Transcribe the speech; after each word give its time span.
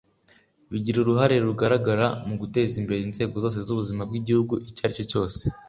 bigira 0.71 0.97
uruhare 0.99 1.35
rugaragara 1.45 2.07
mu 2.27 2.35
guteza 2.41 2.73
imbere 2.81 2.99
inzego 3.07 3.35
zose 3.43 3.59
z’ubuzima 3.65 4.01
bw’Igihugu 4.09 4.53
icyo 4.69 4.81
ari 4.87 5.03
cyose” 5.11 5.43